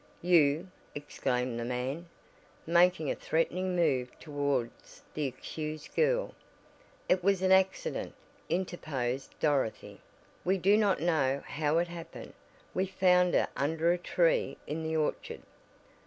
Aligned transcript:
"You!" 0.23 0.71
exclaimed 0.95 1.59
the 1.59 1.63
man, 1.63 2.07
making 2.65 3.11
a 3.11 3.15
threatening 3.15 3.75
move 3.75 4.09
towards 4.19 5.03
the 5.13 5.27
accused 5.27 5.93
girl. 5.95 6.33
"It 7.07 7.23
was 7.23 7.43
an 7.43 7.51
accident," 7.51 8.15
interposed 8.49 9.37
Dorothy, 9.39 10.01
"we 10.43 10.57
do 10.57 10.75
not 10.75 11.01
know 11.01 11.43
how 11.45 11.77
it 11.77 11.87
happened; 11.87 12.33
we 12.73 12.87
found 12.87 13.35
her 13.35 13.49
under 13.55 13.91
a 13.91 13.97
tree 13.99 14.57
in 14.65 14.81
the 14.81 14.97
orchard." 14.97 15.43